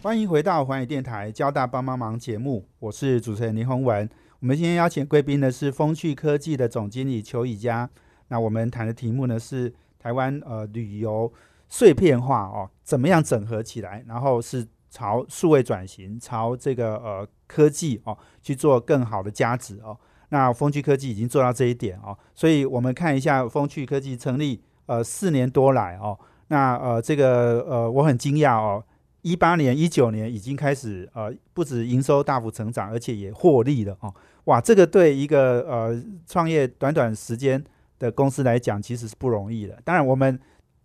[0.03, 4.09] 欢迎回到环宇电台交大帮帮忙节目，我是主持人林宏文。
[4.41, 7.89] 我们今天邀请贵宾的是风趣科技的总经理邱以佳。
[8.29, 11.33] 那我们谈的题目呢是台湾呃旅游
[11.69, 19.97] 碎片化哦，怎么样整合起来，然后是朝数位转型，朝这个呃科技哦去做更好的价值哦。
[20.31, 28.85] 那风趣科技已经做到这一点哦，所以我们看一下风趣科技成立呃四年多来哦，那呃这个呃我很惊讶哦。
[29.23, 34.15] 一八年、一九年已经开始，呃，不止营收大幅成长，而且也获利了哦。
[34.45, 37.61] 哇，这个对一个呃创业短短时间
[37.99, 39.79] 的公司来讲，其实是不容易的。
[39.85, 40.39] 当然，我们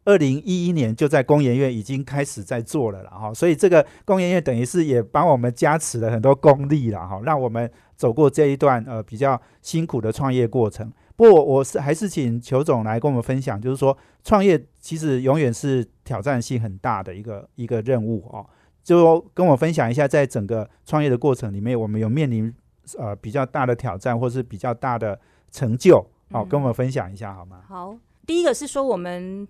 [0.03, 10.91] 二零一一年就在工研院已经开始在做了了哈，所以这个工研院等于是也帮我们加持了很多功力了哈，让我们走过这一段呃比较辛苦的创业过程。
[11.15, 18.43] 不过我是还是请裘总来跟我们分享，就是说创业其实永远是挑战性很大的一个一个任务哦。
[18.83, 22.51] 就跟我分享一下，在整个创业的过程里面，我们有面临
[22.97, 25.19] 呃比较大的挑战，或是比较大的
[25.51, 27.63] 成就哦，嗯跟我们分享一下好吗？
[27.67, 29.47] 好，第一个是说我们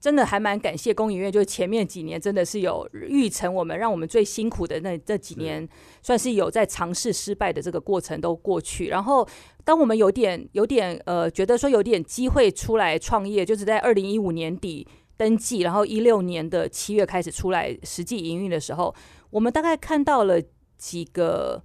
[0.00, 5.68] 真的还蛮感谢工影院，就是前面几年真的是有育成我们，让我们最辛苦的那这几是年，
[6.02, 8.88] 算是有在尝试失败的这个过程都过去。
[8.88, 9.26] 然后，
[9.64, 18.94] 当我们有点有点呃，觉得说有点机会出来创业，就是在二零一五年底登记，然后一六年的七月开始出来实际营运的时候，
[19.30, 20.40] 我们大概看到了
[20.76, 21.60] 几个，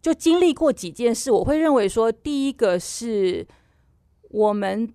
[0.00, 1.30] 就经历过几件事。
[1.30, 3.46] 我会认为说，第一个是
[4.30, 4.92] 我们。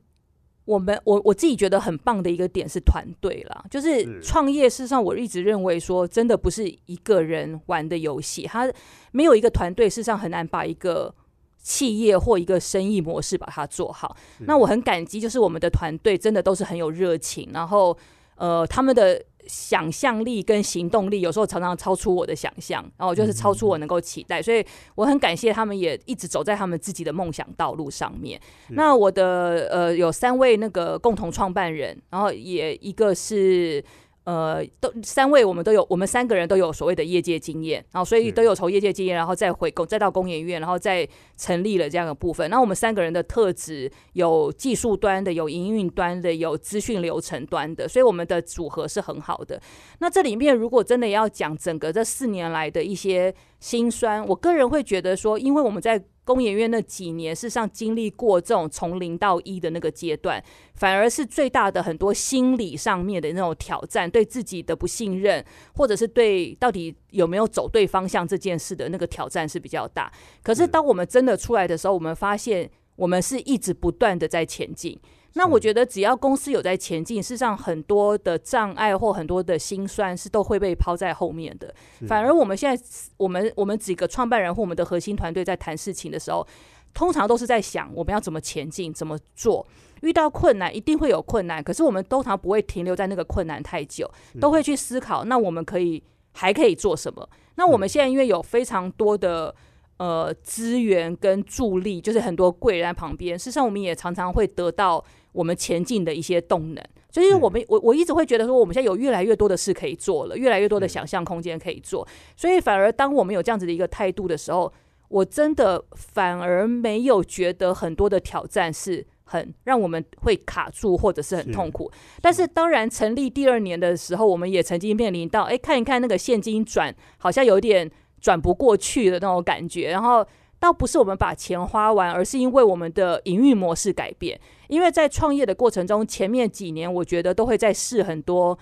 [0.64, 4.70] 我们我我自己觉得很棒的一个点是团队啦，就是是创业。
[4.70, 8.72] 事实上，我一直认为说，真的不是一个人玩的游戏，它
[9.12, 11.14] 没有一个团队，事实上很难把一个
[11.58, 14.16] 企业或一个生意模式把它做好。
[14.42, 17.98] 那我很感激，就是我们的团队真的都是很有热情，然后
[18.36, 28.40] 呃，他们的想象力跟行动力有时候常常超出我的想象，然后就是超出我能够期待，所以我很感谢他们也一直走在他们自己的梦想道路上面。
[28.70, 33.84] 那我的呃有三位那个共同创办人，然后也一个是。
[34.24, 41.08] 呃，都三位我们都有，我们三个人都有所谓的业界经验，然后所以都有从业界经验，然后再回公，再到工研院，然后再
[41.38, 42.48] 成立了这样的部分。
[42.52, 49.60] 那我们三个人的特质有技术端的，有营运端的，有资讯流程端的，所以我们的组合是很好的。
[49.98, 60.44] 那这里面如果真的要讲整个这四年来的一些辛酸，我个人会觉得说，因为我们在工研院那几年，事实上经历过这种从零到一的那个阶段，
[60.74, 65.46] 反而是最大的很多心理上面的那种挑战，对自己的不信任，
[65.76, 70.12] 或者是对到底有没有走对方向这件事的那个挑战是比较大。
[70.44, 75.00] 可是是当我们真的出来的时候，我们发现我们是一直不断的在前进。
[75.34, 81.74] 那我觉得只要公司有在前进，事实上很多的障碍或很多的辛酸是都会被抛在后面的。
[82.08, 82.84] 反而我们现在，
[83.18, 86.46] 我们我们几个创办人或我们的核心团队在谈事情的时候，
[86.94, 89.66] 通常都是在想我们要怎么前进，怎么做。
[90.02, 97.30] 遇到困难一定会有困难，可是我们通常不会停留在那个困难太久，都会去思考，那我们可以还可以做什么？
[97.56, 99.54] 那我们现在因为有非常多的
[99.98, 106.84] 呃资源跟助力，就是很多贵人在旁边，事实上我们也常常会得到我们前进的一些动能。
[107.10, 112.08] 所以，我们我我一直会觉得说，我们现在有越来越多的事可以做了，越来越多的想象空间可以做。
[112.38, 114.72] 所以，反而当我们有这样子的一个态度的时候，
[115.10, 121.92] 我真的反而没有觉得很多的挑战是很让我们会卡住或者是很痛苦。
[122.22, 129.90] 但是，当然成立第二年的时候，我们也曾经面临到，哎，看一看那个现金转，好像有点转不过去的那种感觉。
[129.90, 130.26] 然后，
[130.62, 134.40] 倒不是我们把钱花完，而是因为我们的营运模式改变。
[134.70, 138.58] 因为在创业的过程中，前面几年我觉得都会在试很多。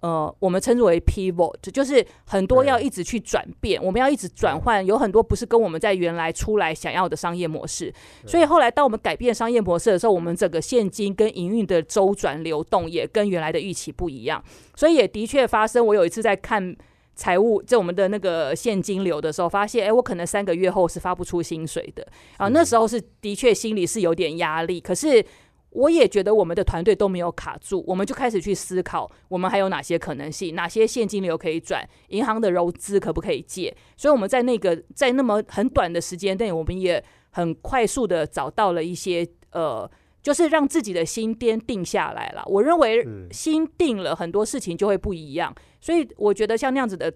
[0.00, 7.92] 呃，我们称之为 pivot，就是很多要一直去转变，我们要一直转换，有很多不是跟我们在原来出来想要的商业模式。
[8.26, 14.40] 所以后来当我们改变商业模式的时候，我们整个现金跟营运的周转流动也跟原来的预期不一样。
[14.76, 16.76] 所以也的确发生，我有一次在看
[17.16, 22.06] 财务，在我们的那个现金流的时候，发现，哎，我可能三个月后是发不出薪水的
[22.36, 22.46] 啊。
[22.48, 25.24] 那时候是的确心里是有点压力，可是。
[25.70, 33.76] 我也觉得我们的团队都没有卡住，我们就开始去思考，我们还有哪些可能性，哪些现金流可以转，银行的融资可不可以借？
[33.94, 39.90] 所以我们在那个在那么很短的时间内，我们也很快速的找到了一些呃，
[40.26, 42.42] 就是让自己的心颠定下来了。
[42.46, 45.54] 我认为心定了，很多事情就会不一样。
[45.80, 47.14] 所以我觉得像那样子的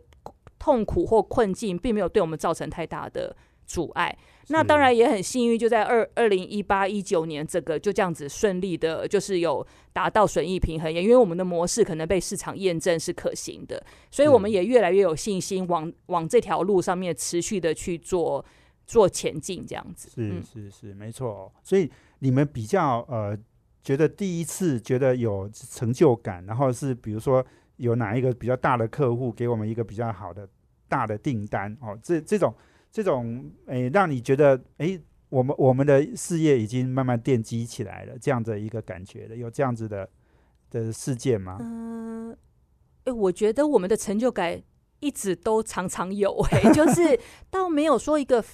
[0.61, 3.37] 痛苦或困境，并没有对我们造成太大的
[3.67, 4.17] 阻碍。
[4.51, 18.45] 那当然也很幸运，就在二二零一八一九年，这个就这样子顺利的，就是有达到损益平衡，也因为我们的模式可能被市场验证是可行的，所以我们也越来越有信心往往这条路上面持续的去做
[18.91, 20.09] 做前进，这样子。
[20.11, 21.53] 是嗯是是，没错哦。
[21.63, 21.89] 所以
[22.19, 23.39] 你们比较呃，
[23.85, 27.45] 觉得第一次觉得有成就感，然后是比如说
[27.77, 30.49] 有哪一个比较大的客户给我们一个比较好的
[30.89, 32.53] 大的订单哦，这这种
[32.91, 40.09] 这种诶，让你觉得诶，我们我们的事业已经慢慢奠基起来了，这样的一个感觉的，有这样子的
[40.69, 41.59] 的事件吗？
[41.61, 42.37] 嗯，
[43.05, 44.61] 哎、我觉得我们的成就感
[45.01, 47.19] 一直都常常有、哎， 就是
[47.51, 48.45] 倒没有说一个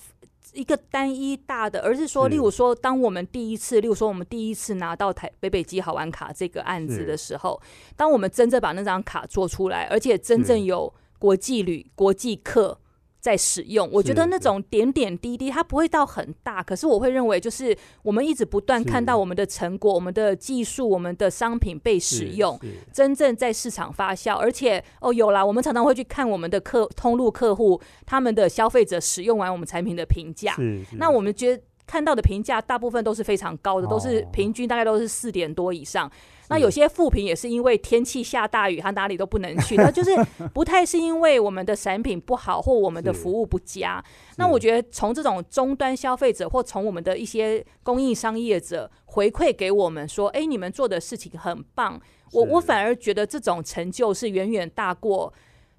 [0.52, 7.60] 一个单一大的，而是说，例如说，当我们第一次，例如说我们第一次拿到台北北机好玩卡这个案子的时候，
[7.96, 12.78] 当我们真正把那张卡做出来，而且真正有国际旅、国际客。
[13.26, 22.56] 在使用，我觉得那种点点滴滴，它不会到很大，可是我会认为，就是我们一直不断看到我们的成果、我们的技术、我们的商品被使用，
[22.92, 30.54] 真正在市场发酵，而且哦有啦，我们常常会去看我们的客通路客户他们的消费者使用完我们产品的评价，
[30.92, 36.10] 那我们觉得看到的评价大部分都是非常高的，都是哦平均大概都是四点多以上。
[36.48, 40.10] 那有些负评也是因为天气下大雨，他哪里都不能去， 那就是
[40.54, 44.02] 不太是因为我们的产品不好或我们的服务不佳。
[44.36, 52.00] 那我觉得从这种终端消费者或从我们的一些供应商业者回馈给我们说，哎，你们做的事情很棒，
[52.32, 55.32] 我我反而觉得这种成就是远远大过。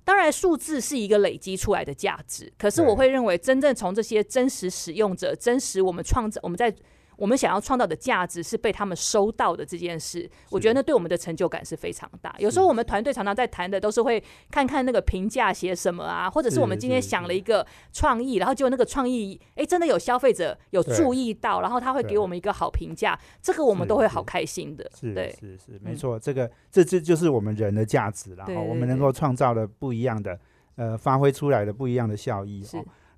[0.07, 6.73] 当然，数字是一个累积出来的价值，可是我会认为，真正从这些真实使用者、真实我们创造、我们在
[7.17, 12.33] 我们想要创造的价值是被他们收到的这件事，我觉得那对我们的成就感是非常大。
[12.37, 24.89] 有时候我们团队常常在谈的都是会看看那个评价写什么啊，或者是我们今天想了一个创意，然后结果那个创意，哎，真的有消费者有注意到，然后他会给我们一个好评价，这个我们都会好开心的。
[24.95, 30.39] 是对，是是，没嗯错，这个这这就是我们人的价值然后，我们能够创造的不一样的，
[30.75, 32.63] 呃，发挥出来的不一样的效益。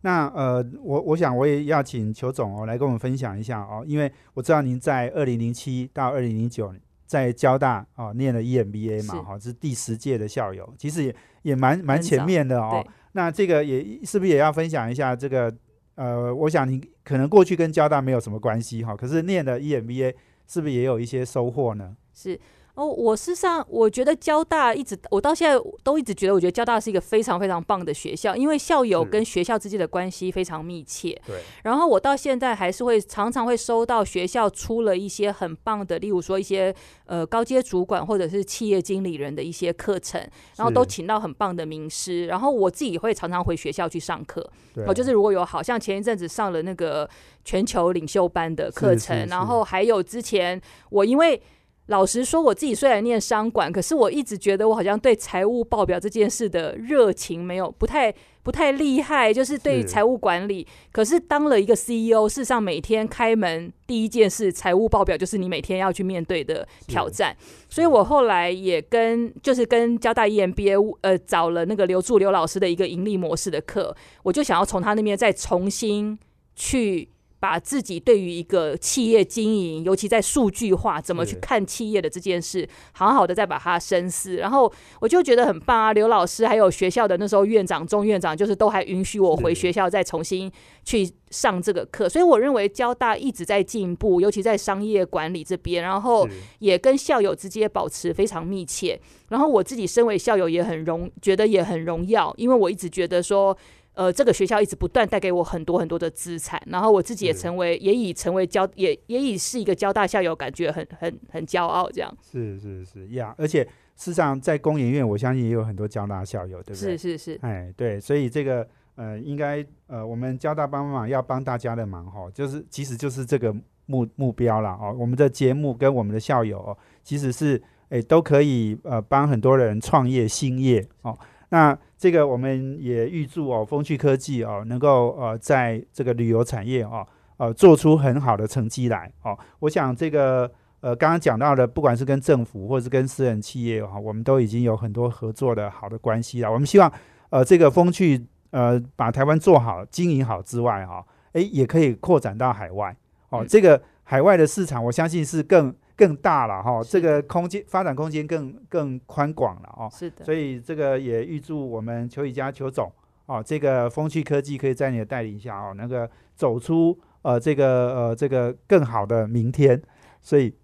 [0.02, 6.74] 那呃，我我想我也要请裘总哦来跟我们分享一下哦，因为我知道您在二零零七到二零零九
[7.06, 12.86] 在交大哦念了 EMBA 嘛，是哈、是第十届的校友，其实也也蛮蛮前面的哦。
[13.12, 15.54] 那这个也是不是也要分享一下这个？
[15.96, 20.16] 呃，我想你可能过去跟交大没有什么关系哈、可是念了 EMBA
[20.48, 21.94] 是不是也有一些收获呢？
[22.14, 22.40] 是。
[22.80, 31.10] 哦，我事实上我觉得交大一直，我到现在都一直觉得，我觉得交大是一个非常非常棒的学校，因为校友跟学校之间的关系非常密切。
[31.28, 36.74] 对，然后我到现在还是会常常会收到学校出了一些很棒的，例如说一些
[37.06, 40.26] 呃高阶主管或者是企业经理人的一些课程，
[40.56, 44.50] 然后都请到很棒的名师，然后我自己会常常回学校去上课。
[44.74, 47.10] 对哦，就是如果有好像前一阵子上了那个
[47.44, 51.42] 全球领袖班的课程，是是然后还有之前我因为。
[51.90, 58.14] 老实说，我自己虽然念商管，可是我一直觉得我好像对财务报表这件事的热情没有不太
[58.44, 60.68] 不太厉害，就是对财务管理。
[60.92, 67.36] 可是当了一个 CEO，事实上每天开门第一件事，财务报表就是你每天要去面对的挑战。
[67.68, 76.20] 所以我后来也跟就是跟交大 E EMBA 呃找了那个刘柱刘老师的一个盈利模式的课，我就想要从他那边再重新
[76.56, 77.10] 去。
[77.40, 84.36] 把自己对于一个企业经营，尤其在数据化怎么去看企业的这件事，好好的再把它深思。
[84.36, 90.52] 然后我就觉得很棒啊，刘老师还有学校的那时候院长、钟院长，就是都还允许我回学校再重新
[90.84, 92.10] 去上这个课。
[92.10, 96.28] 所以我认为交大一直在进步，尤其在商业管理这边，然后
[96.60, 99.00] 也跟校友之间保持非常密切。
[99.30, 103.58] 然后我自己身为校友也很荣，觉得也很荣耀，因为我一直觉得说。
[104.00, 113.62] 呃，这个学校一直不断带给我很多很多的资产，然后我自己也成为，也已成为交，也也已是一个交大校友，感觉很很很骄傲，这样是是是呀，而且
[113.98, 116.98] 事实上在工研院，我相信也有很多交大校友，对不对？
[116.98, 123.54] 是是是，哎，对，所以这个呃，应该呃，我们交大帮忙要帮大家的忙哈，就是其实就是这个
[123.86, 124.96] 目目标啦哦。
[124.98, 131.20] 我们的节目跟我们的校友哦，其实是哎都可以呃帮很多人创业兴业哦。
[131.50, 137.06] 那这个我们也预祝哦，风趣科技哦能够呃在这个旅游产业哦
[137.38, 139.38] 呃做出很好的成绩来哦。
[139.60, 140.50] 我想这个
[140.82, 146.52] 呃刚刚讲到的，不管是跟政府或是跟私人企业哈、我们都已经有很多合作的好的关系了。
[146.52, 146.92] 我们希望
[147.30, 152.96] 呃这个风趣呃把台湾做好、经营好之外哈、诶也可以扩展到海外
[153.30, 153.44] 哦。
[153.44, 159.90] 嗯这个海外的市场，我相信是更更大了哈、是这个空间发展空间更更宽广了哦。
[159.92, 162.90] 是的，所以这个也预祝我们邱以佳邱总
[163.26, 169.82] 哦，这个风趣科技可以在你的带领下哦，那个走出呃这个呃这个更好的明天。
[170.22, 170.56] 所以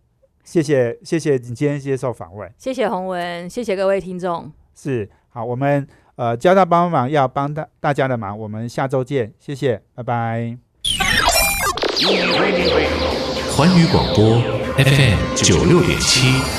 [0.46, 10.58] 谢谢谢谢你今天接受访问，谢谢洪文，谢谢各位听众，是好，我们呃交大帮帮忙要帮大大家的忙，我们下周见，谢谢，拜拜。
[13.58, 16.55] 环宇广播 FM 九六点七。